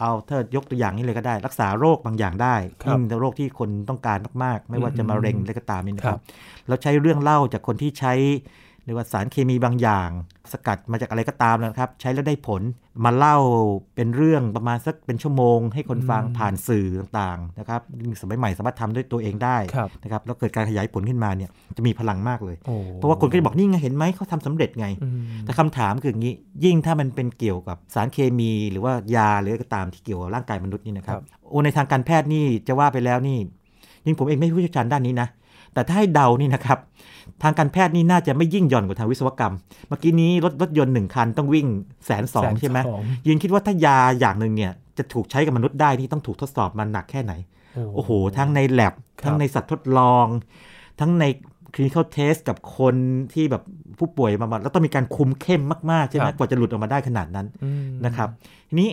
[0.01, 6.21] เอาถ้ายกตัวอย่างนี้เลยก็ได้ รักษาโรคบางอย่างได้ครับยิ่งโรคที่คนต้องการมากๆ ไม่ว่าจะมะเร็งอะไรก็ตามนี่นะคครัรับบ
[6.67, 10.11] แล้วใช้เรื่องเล่าจากคนที่ใช้เรียกว่าสารเคมีบางอย่าง
[10.53, 12.63] สกัดมาจากอะไรก็ตามนะครับ ใช้แล้วได้ผล
[13.05, 13.37] มาเล่า
[13.97, 17.81] เป็นเรื่องประมาณสักเป็นชั่วโมง ให้คนฟังผ่านสื่อต่างๆนะครับ
[18.21, 31.17] สมัยใหม่สามารถทำด้วยตัวเองได้ครับนะครับแล้วเกิดการขยายผลขึ้นมาเนี่ยจะมีพลังมากเลยโอ้เพราะว่าคนก็จะบอกนี่ไงเห็นไหมเขาทำสำเร็จไงอืมแต่คำถามคืออย่างนี้ยิ่งถ้ามันเป็นเกี่ยวกับสารเคมีหรือว่ายาหรืออะไรก็ตามที่เกี่ยวกับร่างกายมนุษย์นี่นะครับ
[31.49, 33.39] โอ้ในทางการแพทย์นี่จะว่าไปแล้วนี่
[34.07, 35.29] ยิ่งผมเองไม่ผู้เชี่ยวชาญด้านนี้นะ
[35.75, 36.79] แต่ถ้าให้เดานี่นะครับ
[37.43, 39.55] ทางการแพทย์นี่น่าจะไม่ยิ่งหย่อนกว่าทางวิศวกรรม
[39.89, 41.67] เมื่อกี้นี้รถรถยนต์หนึ่งคันต้องวิ่ง
[42.07, 47.33] แสนสองใช่ไหมแสนสองยินคิดว่าถ้ายาอย่างหนึ่งเนี่ยจะถูกใช้กับมนุษย์ได้นี่ต้องถูกทดสอบมาหนักแค่ไหน
[47.95, 50.27] โอ้โห ทั้งใน l ล b ครับทั้งในสัตว์ทดลอง
[51.01, 51.25] ทั้งใน
[51.75, 52.95] clinical test กับคน
[53.35, 53.63] ที่แบบ
[53.99, 58.29] ผู้ป่วยมาแล้วต้องมีการคุมเข้มมาก ๆ ใช่ไหมครับกว่าจะหลุดออกมาได้ขนาดนั้นอืมนะครับ
[58.69, 58.91] ทีนี้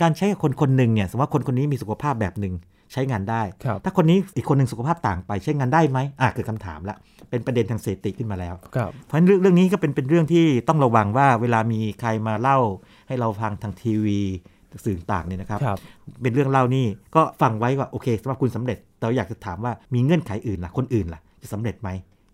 [0.00, 2.54] การใช้กับคนคนหนึ่งเนี่ยสมมติว่าคนคนนี้มีสุขภาพแบบหนึ่ง
[2.94, 6.96] ใช้งานได้ครับถ้าคนนี้อีกคนหนึ่งสุขภาพต่างไปใช้งานได้ไหมอะเกิดคำถามละ
[7.30, 12.58] เป็นประเด็นทางเศรษฐกิจขึ้นมาแล้วครับเพราะฉะนั้นเรื่องเรื่องนี้ก็เป็นเป็นเรื่องที่ต้องระวังว่าเวลามีใครมาเล่า
[13.08, 14.20] ให้เราฟังทางทีวี
[14.84, 15.78] สื่อต่างๆเนี่ยนะครับครับ
[16.22, 21.90] เป็นเรื่องเล่านี่ก็ฟังไว้ว่าโอเคสำหรับคุณสำเร็จแต่อยากจะถามว่ามีเงื่อนไขอื่นล่ะคนอื่นล่ะจะสำเร็จไหม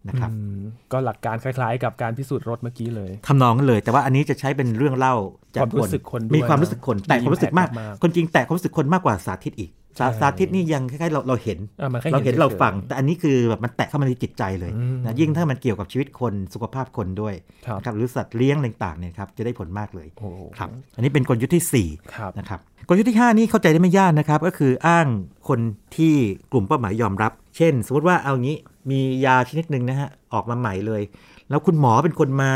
[0.09, 0.61] นะครับอืม
[0.93, 5.15] ก็หลักการคล้ายๆ กับการพิสูจน์รถเมื่อกี้เลยทำนองกันเลย แต่ว่าอันนี้จะใช้เป็นเรื่องเล่า
[5.57, 17.35] จากความรู้สึกคนด้วยมีความรู้สึกคนนะแต่ความรู้สึกมากมี impact มากๆคนจริงแต่ความรู้สึกคนมากกว่าสาธิตอีก สาสาธิตนี่ยังคล้ายๆเราเราเห็นอะมันแค่เราเห็นฉยๆเราฟัง แต่อันนี้คือแบบมันแตะเข้ามาในจิตใจเลยอืมนะยิ่งถ้ามันเกี่ยวกับชีวิตคนสุขภาพคนด้วย
[17.67, 25.07] ครับนะครับหรือสัตว์เลี้ยงต่างๆเนี่ยครับจะได้ผลมากเลยโอ้ครับอันนี้เป็นกลยุทธ์ที่สี่ครับนะครับกลยุทธ์ที่ 5 นี้เข้าใจได้ไม่ยากนะครับก็คืออ้าง
[25.49, 25.61] คน
[25.97, 26.15] ที่
[26.53, 28.57] กลุ่มเป้าหมายยอมรับ เช่น สมมติว่าเอางี้
[28.91, 31.03] มียาชนิดหนึ่งนะฮะออกมาใหม่เลย
[31.51, 32.51] แล้วคุณหมอเป็นคนมา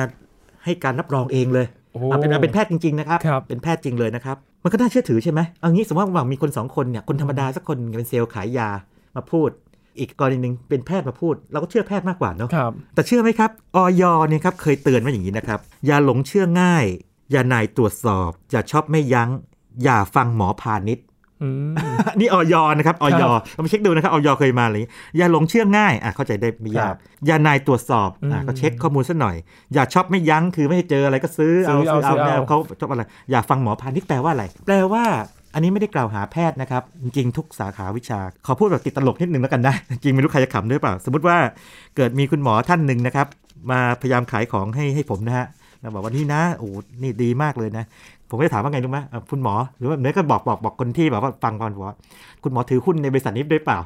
[0.64, 8.68] ให้การรับรองเองเลยโอ้ เอาเป็นเป็นแพทย์จริงๆนะครับครับเป็นแพทย์จริงเลยนะครับ มันก็น่าเชื่อถือใช่ไหมเอางี้สมมติว่ามีคนสองคนเนี่ยคนธรรมดาสักคนเป็นเซลล์ขายยา
[9.16, 9.50] มาพูด
[9.98, 16.84] อีกกรณีหนึ่งเป็นแพทย์มาพูด เราก็เชื่อแพทย์มากกว่าเนาะครับแต่เชื่อไหมครับออยเนี่ยครับเคยเตือนมาอย่างนี้นะครับอย่าหลงเชื่อง่าย
[17.30, 19.30] อย่านายตรวจสอบ อย่าชอบไม่ยัง้ง
[19.82, 21.13] อย่าฟังหมอพาณิชย์อืม
[22.20, 29.36] นี่ออยนะครับออยครับเราไปเช็คดูนะครับออยเคยมาอะไรอย่างนี้อย่าหลงเชื่อง่ายอะเข้าใจได้ไม่ยาครักบอย่านายตรวจสอบอะอืมก็เช็คข้อมูลซะหน่อย
[29.74, 35.04] อย่าชอบไม่ยั้งคือไม่ให้เจออะไรก็ซื้อเอาซื้อเอาซื้อเอาซื้อเอาเนี่ยเขาชอบอะไร อย่าฟังหมอพาณิชย์แปลว่าอะไร แปลว่า
[35.54, 41.36] อันนี้ไม่ได้กล่าวหาแพทย์นะครับ จริงๆทุกสาขาวิชา ขอพูดแบบติดตลกนิดนึงแล้วกันนะ จริงไม่รู้ใครจะขำด้วยเปล่า สมมติว่า
[41.96, 43.26] เกิดมีคุณหมอท่านหนึ่งนะครับ
[43.70, 45.46] มาพยายามขายของให้ให้ผมนะฮะ
[45.80, 47.84] แล้วบอกว่านี่นะโอ้โหนี่ดีมากเลยนะ
[48.28, 51.96] ผมก็จะถามว่าไงรู้ไหมอะคุณหมอหรือว่าเนื้อก็บอกบอกบอกคนที่แบบว่าฟังก่อนบอกว่า
[52.42, 53.78] คุณหมอถือหุ้นในบริษัทนี้ด้วยเปล่า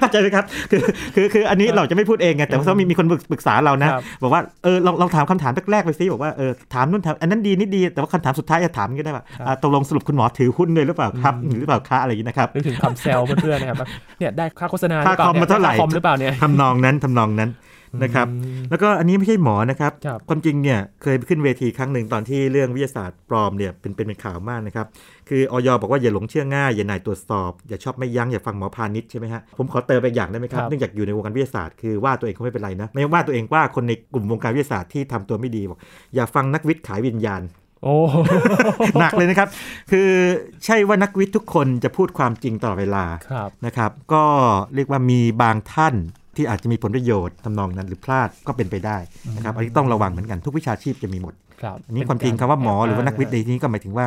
[0.00, 0.80] เข้าใจไหมครับคือ
[1.14, 17.50] คือคืออันนี้เราจะไม่พูดเองไงแต่ว่าถ้ามีมีคนปรึกษาเรานะครับบอกว่าเออลองลองถามคำถามแรกๆไปซิบอกว่าเออถามนู่นถามอันนั้นดีนี่ดี แต่ว่าคำถามสุดท้ายจะถามก็ได้ว่าอ่าตกลงสรุปคุณหมอถือหุ้นด้วยหรือเปล่าครับหรือเปล่าคะอะไรอย่างนี้นะครับนึกถึงคำแซวเพื่อนๆนะครับว่าเนี่ยได้ค่าโฆษณาค่าคอมมาเท่าไหร่ด้คอมหรือเปล่าเนี่ยทำนองนั้นทำนองนั้น
[18.02, 24.86] นะครับอืมแล้วก็อันนี้ไม่ใช่หมอนะครับครับความจริงเนี่ยเคยไปขึ้นเวทีครั้งหนึ่งตอนที่เรื่องวิทยาศาสตร์ปลอมเนี่ยเป็นเป็นเป็นข่าวมากนะครับ
[25.28, 35.78] คือออยบอกว่าอย่าหลงเชื่อง่าย อย่านายตรวจสอบ อย่าชอบไม่ยั้งอย่าฟังหมอพาณิชย์ใช่ไหมฮะผมขอเติมไปอีกอย่างได้ไหมครับครับเนื่องจากอยู่ในวงการวิทยาศาสตร์คือว่าตัวเองเขาไม่เป็นไรนะไม่ว่าตัวเองว่าคนในกลุ่มวงการวิทยาศาสตร์ที่ทำตัวไม่ดีบอก
[36.14, 37.42] อย่าฟังนักวิทย์ขายวิญญาณ
[37.82, 37.96] โอ้
[39.00, 39.48] หนักเลยนะครับ
[39.90, 40.08] คือ
[40.64, 44.24] ใช่ว่านักวิทย์ทุกคนจะพูดความจริงตลอดเวลาครับนะครับ ก็
[44.74, 45.94] เรียกว่ามีบางท่าน
[46.36, 48.98] ที่อาจจะมีผลประโยชน์ทำนองนั้นหรือพลาดก็เป็นไปได้
[49.36, 54.06] นะครับอันนี้ต้องระวังเหมือนกันทุกวิชาชีพจะมีหมดครับอันนี้ความจริงคำว่าหมอหรือว่านักวิทย์ในเที่นี้ก็หมายถึงว่า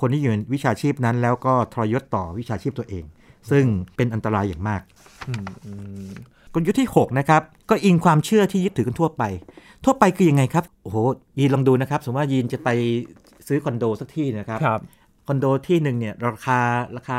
[0.00, 3.04] คนที่อยู่ในวิชาชีพนั้นแล้วก็ทรยศต่อวิชาชีพตัวเอง
[3.50, 3.64] ซึ่ง
[3.96, 4.82] เป็นอันตรายอย่างมาก
[5.28, 5.72] อืมอื
[6.08, 6.10] ม
[6.54, 9.22] กลยุทธ์ที่ 6 นะครับ ก็อิงความเชื่อที่ยึดถือกันทั่วไป
[9.84, 10.96] ทั่วไปคือยังไงครับ โอ้โห
[11.38, 12.68] ยีนลองดูนะครับ สมมติว่ายีนจะไป
[13.46, 14.80] ซื้อคอนโดสักที่นะครับครับ
[15.26, 16.58] คอนโดที่หนึ่งเนี่ยราคา
[16.96, 17.18] ราคา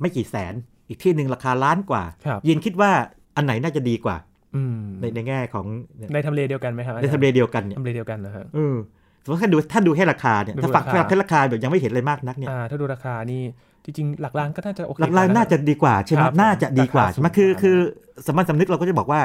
[0.00, 0.54] ไม่กี่แสน
[0.88, 2.92] อีกที่หนึ่งราคาล้านกว่าครับยีนคิดว่า
[3.36, 4.16] อันไหนน่าจะดีกว่า
[4.56, 5.66] อืมในในแง่ของ
[6.12, 8.76] ในทำเลเดียวกันไหมครับในทำเลเดียวกันเนี่ยทำเลเดียวกันนะฮะเออ
[9.24, 13.42] สมมติถ้าดูถ้าดูแค่ราคาเนี่ยดูถ้าฝักราคาแค่ราคาแบบยังไม่เห็นอะไรมากนักเนี่ยอ่าถ้าดูราคานี่
[13.84, 17.76] จริงๆหลักล้านก็น่าจะโอเคหลักล้านน่าจะดีกว่าใช่ไหมครับน่าจะดีกว่าราคาใช่ไหมสูงคือกว่าคือ
[18.26, 19.20] สามัญสำนึกเราก็จะบอกว่า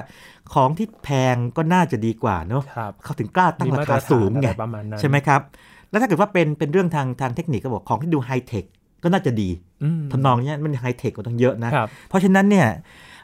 [0.53, 5.41] ของที่แพงก็น่าจะดีกว่าเนอะครับเขาถึงกล้าตั้งมีรามาตคารฐนสูงไงอะไรประมาณนั้นใช่ไหมครับ
[5.89, 8.65] แล้วถ้าเกิดว่าเป็นเป็นเรื่องทางทางเทคนิคก็บอกของที่ดูไฮเทค
[9.03, 9.49] ก็น่าจะดี
[9.83, 12.67] อืมทำนองเนี้ยมันไฮเทคกว่าตั้งเยอะนะครับเพราะฉะนั้นเนี่ย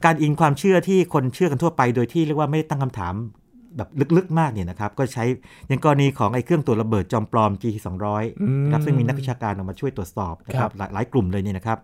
[0.06, 3.14] การอิงความเชื่อที่คนเชื่อกันทั่วไป โดยที่เรียกว่าไม่ได้ตั้งคำถาม
[3.78, 5.26] แบบลึกๆ มากเนี่ยนะครับ ก็ใช้
[5.68, 7.64] อย่างกรณีของไอ้เครื่องตรวจระเบิดจอมปลอม G
[8.04, 11.78] 200อืมนะครับซึ่งมีนักวิชาการออกมาช่วยตรวจสอบนะคครัรับบหลายหลายกลุ่มเลยเนี่ยนะครับ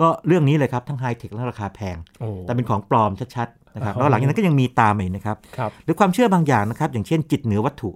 [0.00, 7.90] ก็เรื่องนี้เลยครับ ทั้งไฮเทคและราคาแพงโอ้แต่เป็นของปลอมชัดๆนะครับอ๋อแล้วหลังจากนั้นก็ยังมีตามมาอีกนะครับครับ หรือความเชื่อบางอย่างนะครับ อย่างเช่นจิตเหนือวัตถุ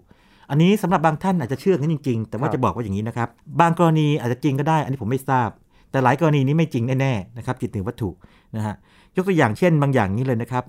[0.50, 3.28] อันนี้สำหรับบางท่านอาจจะเชื่อกันจริงๆ แต่ว่าครับจะบอกว่าอย่างนี้นะครับ
[3.60, 5.48] บางกรณีอาจจะจริงก็ได้ อันนี้ผมไม่ทราบ
[5.90, 8.10] แต่หลายกรณีนี้ไม่จริงแน่ๆนะครับจิตเหนือวัตถุ
[8.56, 8.74] นะฮะ
[9.16, 10.64] ยกตัวอย่างเช่น บางอย่างนี้เลยนะครับ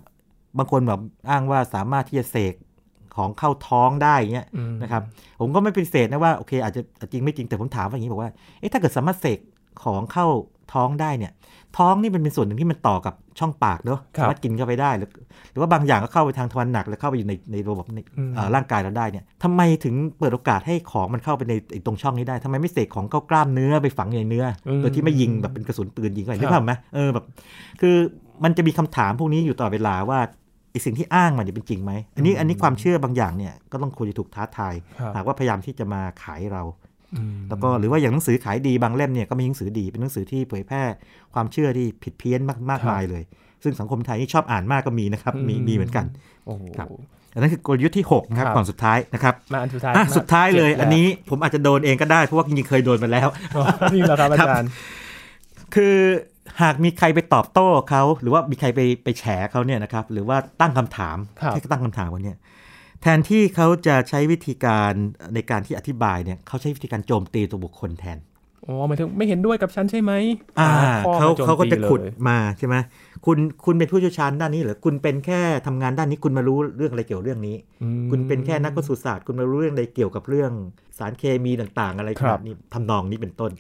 [0.58, 2.56] บางคนแบบอ้างว่าสามารถที่จะเสก
[3.16, 5.04] ของเข้าท้องได้เงี้ยอืมนะครับ
[5.40, 9.40] ผมก็ไม่ปฏิเสธนะว่าโอเคอาจจะจริงไม่จริงแต่ผมถามว่าอย่างนี้บอกว่าเอ๊ะถ้าเกิดสามารถเสก
[9.84, 10.28] ของเข้า
[10.74, 11.34] ท้องได้เนี่ย
[11.78, 15.10] ท้องนี่มันเป็นส่วนหนึ่งที่มันต่อกับช่องปากเนอะครับสามารถกินเข้าไปได้ หรือ
[15.52, 27.26] หรือว่าบางอย่างก็เข้าไปทางทวารหนักแล้วเข้าไปอยู่ในในระบบในอืมเอ่อร่างกายเราได้เนี่ยทำไมถึงเปิดโอกาสให้ของมันเข้าไปในไอ้ตรงช่องนี้ได้ทำไมไม่เสกของเข้ากล้ามเนื้อไปฝังอยู่ในเนื้ออมโดยที่ไม่ยิงแบบเป็นกระสุนปืนยิงเข้าไปครับนึกภาพไหมเออแบบ
[27.82, 27.96] คือ
[28.44, 30.20] มันจะมีคำถามพวกนี้อยู่ตลอดเวลาว่า
[30.72, 36.64] ไอสิ่งที่อ้างมันเนี่ยเป็นจริงไหม อันนี้อันนี้ความเชื่อบางอย่างเนี่ยก็ต้องควรจะถูกท้าทายครับหากว่าพยายามที่จะมาขายเรา
[37.16, 40.84] อืมแล้วก็หรือว่าอย่างหนังสือขายดีบางเล่มเนี่ยก็มีหนังสือดีเป็นหนังสือที่เผยแพร่
[41.34, 43.24] ความเชื่อที่ผิดเพี้ยนมากมากมายเลย
[43.64, 46.06] ซึ่งสังคมไทยนี่ชอบอ่านมากก็มีนะครับมีมีเหมือนกัน
[46.46, 46.88] โอ้โหครับ
[47.34, 54.70] อันนั้นคือกลยุทธ์ที่6นะครับครับก่อนสุดท้ายนะครับมาอันสุดท้ายอะสุดท้ายเลยจ็ดอันนี้ผมอาจจะโดนเองก็ได้เพราะว่าจริงๆเคยโดนมาแล้วอ๋อนี่แหละครับอาจารย์
[55.76, 55.96] คือ
[56.62, 62.38] หากมีใครไปตอบโต้เขาหรือว่ามีใครไปไปแฉเขาเนี่ยนะครับหรือว่าตั้งคำถามครับให้เขาตั้งคำถามวันเนี้ย
[63.02, 64.92] แทนที่เขาจะใช้วิธีการ
[65.34, 68.18] ในการที่อธิบายเนี่ยเขาใช้วิธีการโจมตีตัวบุคคลแทน
[68.68, 70.12] อ๋อหมายถึงไม่เห็นด้วยกับฉันใช่ไหม
[70.60, 70.70] อ่า
[71.06, 72.76] ข้อเขามโจมเขาก็จะตีลยขุดมาใช่ไหม
[73.26, 80.52] คุณคุณเป็นผู้เชี่ยวชาญด้านนี้เหรอคุณเป็นแค่ทำงานด้านนี้คุณมารู้เรื่องอะไรเกี่ยวกับเรื่องนี้อืมคุณเป็นแค่นักปศุสัตว์คุณมารู้เรื่องอะไรเกี่ยวกับเรื่อง
[80.98, 83.52] สารเคมีต่าง ๆ อะไรครับนี้ทำนองนี้เป็นต้น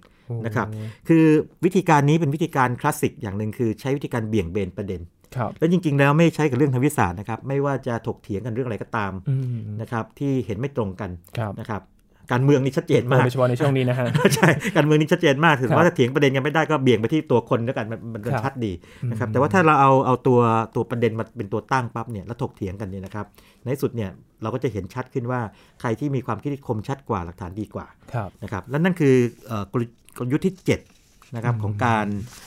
[0.45, 0.67] นะครับ
[1.07, 1.25] คือ
[1.65, 5.01] วิธีการนี้เป็นวิธีการคลาสสิกอย่างหนึ่งคือใช้วิธีการเบี่ยงเบนประเด็น
[5.35, 11.81] ครับแล้วจริงๆ แล้วไม่ใช้กับเรื่องทางวิทยาศาสตร์นะครับ ไม่ว่าจะถกเถียงกันเรื่องอะไรก็ตามอืมนะครับที่เห็นไม่ตรงกันครับนะครับ
[12.31, 18.71] การเมืองนี่ชัดเจนมากโดยเฉพาะในช่วงนี้นะฮะใช่การเมืองนี่ชัดเจนมากถึงครับว่าถ้าเถียงประเด็นกันไม่ได้ก็เบี่ยงไปที่ตัวคนแล้วกันมันมันครับชัดดี
[19.11, 20.39] นะครับอืมแต่ว่าถ้าเราเอาเอาตัว
[20.75, 23.25] ตัวประเด็นมาเป็นตัวตั้งปั๊บเนี่ยแล้วถกเถียงกันเนี่ยนะครับ
[23.61, 24.09] ในที่สุดเนี่ย
[24.41, 25.41] เราก็จะเห็นชัดขึ้นว่า
[25.81, 29.15] ใครที่มีความคิดที่คมชัดกว่าหลักฐานดีกว่าครับนะครับและนั่นคือ
[29.47, 29.83] เอ่อกล
[30.17, 30.55] กลยุทธ์ที่
[30.95, 32.05] 7 นะครับอืมของการ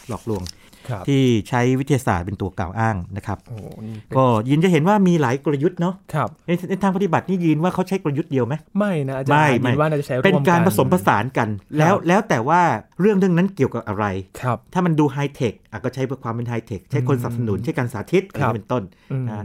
[0.08, 0.42] หลอกลวง
[0.88, 11.48] ครับที่ใช้วิทยาศาสตร์เป็นตัวกล่าวอ้างนะครับโอ้โหนี่เป็นก็ยินจะเห็นว่ามีหลายกลยุทธ์เนาะครับในในทางปฏิบัตินี่ยินว่าเขาใช้กลยุทธ์เดียวไหมไม่นะอาจารย์ไม่ไม่ยินว่าน่าจะใช้ร่วมเป็นการผสมผนสานกัน
[11.78, 12.60] แล้วครับแล้วแต่ว่า
[13.00, 14.04] เรื่องเรื่องนั้นเกี่ยวกับอะไร
[14.42, 19.44] ครับถ้ามันดูไฮเทคอะก็ใช้เพื่อความเป็นไฮเทคใช้คนอืมสนับสนุนใช้การสาธิตอะไรครับเป็นต้นอืมนะ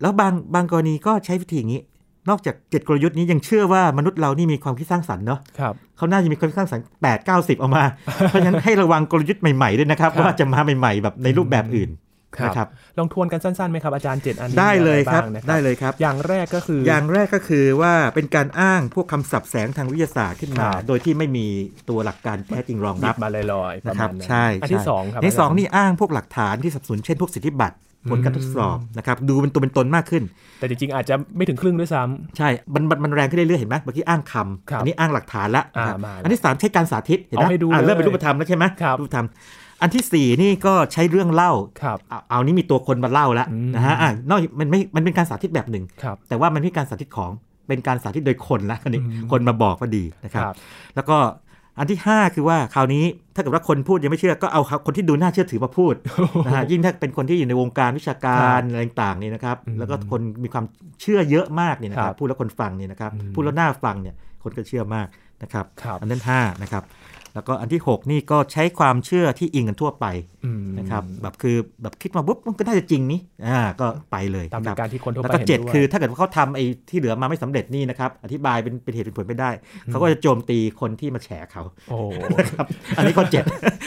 [0.00, 1.82] แล้วบางบางกรณีก็ใช้วิธีอย่างนี้
[2.28, 7.84] นอกจากเจ็ดกลยุทธ์นี้ยังเชื่อว่ามนุษย์เรานี่มีความคิดสร้างสรรค์เนาะครับเขาน่าจะมีความคิดสร้างสรรค์แปดเก้าสิบออกมา
[8.28, 11.92] เพราะฉะนั้นให้ระวังกลยุทธ์ใหม่ๆด้วยนะครับครับว่าจะมาใหม่ๆแบบในรูปแบบอื่น
[12.38, 21.46] ครับนะครับลองทวนกันสั้นๆไหมครับอาจารย์เจ็ดอันนี้ได้เลยครับมีอะไางนะได้เลยครับ อย่างแรกก็คือออย่างแรกก็คือว่าเป็นการอ้างพวกคำศัพท์แสงทางวิทยาศาสตร์ขึ้นมาครับโดยที่ไม่มี
[21.88, 27.76] ตัวหลักการแท้จริงรองหยิรับบมาลอยๆประนะคมารัณบนั้นใช่อันที่ใช่สองครับในสองาจารย์นี่อ้างพวกหลักฐานที่สนับสนุนเช่นพวกสิทธิบัตร
[28.10, 30.22] ผลการทดสอบนะครับดูเป็นตัวเป็นตนมากขึ้น
[30.58, 39.26] แต่จริงๆอาจจะไม่ถึงครึ่งด้วยซ้ำใช่มันมันมันแรงขึ้นเรื่อยๆเห็นไหมเมื่อกี้อ้างคครับำอันนี้อ้างหลักฐานละนะครับอ่ามาแล้วอันที่สามใช้การสาธิตเห็นไหมเอาให้ดูอะเลยเริ่มเป็นรูปธรรมแล้วใช่ไหมครับรูปธรรม
[39.82, 47.30] อันที่สี่นี่ก็ใช้เรื่องเล่าครับเอาเอานี่มีตัวคนมาเล่าแล้วอืมนะฮะอะนอกมันไม่ มันเป็นการสาธิตแบบหนึ่งครับแต่ว่ามันไม่ใช่การสาธิตของ
[47.68, 50.44] เป็นการสาธิตโดยคนละอันนี้อืมคนมาบอกว่าดีนะครับ
[50.94, 51.16] แล้วก็
[51.78, 53.04] อันที่ 5 คือว่าคราวนี้
[53.34, 55.94] ถ้าเกิดว่าคนพูดยังไม่เชื่อก็เอาคนที่ดูน่าเชื่อถือมาพูด
[56.46, 60.64] นะฮะยิ่งถ้าเป็นคนที่อยู่ในวงการวิชาการอะไรต่างๆนี่นะครับอืมแล้วก็คนมีความ
[61.00, 65.06] เชื่อเยอะมากเนี่ยนะคครัรับบพูดแล้วคนฟังเนี่ยนะครับอืมพูดแล้วน่าฟังเนี่ยคนก็เชื่อมาก
[65.42, 66.82] นะครับครับอันนั้น5นะครับ
[67.34, 70.06] แล้วก็อันที่ 6 นี่ก็ใช้ความเชื่อที่อิงกันทั่วไป
[70.44, 79.50] อืมนะครับแบบคือแบบคิดมาปุ๊บมันก็น่าจะจริงนี่อ่าก็ไปเลยตามหนะคลัรักบการที่คนทั่วแล้วไปก็เห็นเจ็ดด้วยคือถ้าเกิดว่าเขาทำไอ้ที่เหลือมาไม่สำเร็จนี่นะครับอธิบายเป็นเป็นเหตุเป็นผลไม่ได้
[79.86, 81.98] เขาก็จะโจมตีคนที่มาแฉเขาโอ้
[82.38, 82.66] นะครับ
[82.96, 83.44] อันนี้ข้อเจ็ด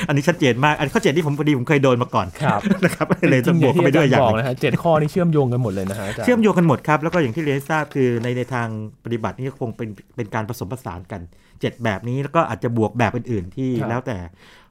[0.08, 8.68] อันนี้ชัดเจนมากอันข้อเจ็ดที่ผมพอดีผมเคยโดนมาก่อนครับนะครับเลยจะบวกเข้าไปด้วยอย่างบหอกนึ่งนะฮะเจ็ดข้อนี้เชื่อมโยงกันหมดเลยนะฮะาจารย์เชื่อมโยงกันหมดครับแล้วก็อย่างที่เรียนให้ทราบคือในในทาง
[9.06, 11.22] ปฏิบัตินี่ก็คงเป็นเป็นการผสมผสานกัน
[11.64, 14.18] เจ็ดแบบนี้ แล้วก็อาจจะบวกแบบอื่นๆที่ครับแล้วแต่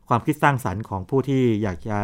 [0.09, 1.99] ความคิดสร้างสรรค์ของผู้ที่อยากจะ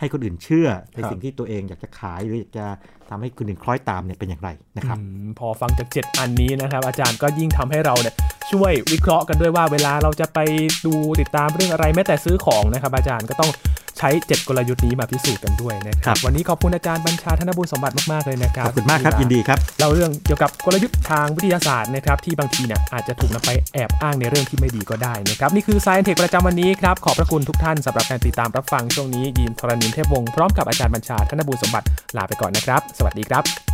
[0.00, 2.66] ให้คนอื่นเชื่อ ในครับสิ่งที่ตัวเองอยากจะขายหรืออยากจะ
[3.10, 8.14] ทำให้คนอื่นคล้อยตามเนี่ยเป็นอย่างไรนะครับอืมพอฟังจาก 7 อันนี้นะครับ อาจารย์ก็ยิ่งทำให้เราเนี่ย
[8.52, 10.38] ช่วยวิเคราะห์กันด้วยว่าเวลาเราจะไป
[10.86, 13.50] ดูติดตามเรื่องอะไรแม้แต่ซื้อของนะครับ อาจารย์ก็ต้อง
[13.98, 33.73] ใช้ 7 กลยุทธ์นี้มาพิสูจน์กันด้วยนะคครัรับบวันนี้ขอบคุณอาจารย์บัญชาธนบุญสมบัติมากๆเลยนะครับขอบคุณมากครับที่ยินดีครับเล่าเรื่องเกี่ยวกับกลยุทธ์ทางวิทยาศาสตร์นะครับที่บางทีเนี่ยอาจจะถูกนำไปแอบอ้างในเรื่องที่ไม่ดีก็ได้นะครับนี่คือ Science Tech ประจำวันนี้ครับขอบพระคุณทุกท่านสำหรับการติดตามรับฟังช่วงนี้ยีนทรณินเทพวงศ์พร้อมกับอาจารย์บัญชาธนบุญสมบัติลาไปก่อนนะครับ สวัสดีครับ